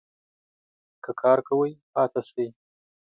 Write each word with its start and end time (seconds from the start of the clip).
که 1.03 1.11
کار 1.21 1.39
کوی؟ 1.47 1.71
پاته 1.93 2.21
سئ 2.29 2.47